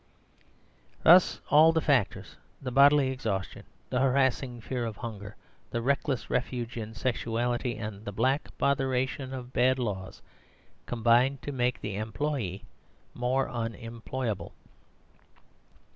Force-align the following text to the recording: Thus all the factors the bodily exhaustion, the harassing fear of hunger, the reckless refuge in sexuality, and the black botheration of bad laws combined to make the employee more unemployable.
Thus 1.03 1.39
all 1.51 1.71
the 1.73 1.79
factors 1.79 2.35
the 2.59 2.71
bodily 2.71 3.11
exhaustion, 3.11 3.65
the 3.91 3.99
harassing 3.99 4.59
fear 4.59 4.83
of 4.83 4.97
hunger, 4.97 5.35
the 5.69 5.79
reckless 5.79 6.27
refuge 6.27 6.75
in 6.75 6.95
sexuality, 6.95 7.77
and 7.77 8.03
the 8.03 8.11
black 8.11 8.49
botheration 8.57 9.31
of 9.31 9.53
bad 9.53 9.77
laws 9.77 10.23
combined 10.87 11.43
to 11.43 11.51
make 11.51 11.79
the 11.81 11.97
employee 11.97 12.65
more 13.13 13.47
unemployable. 13.47 14.53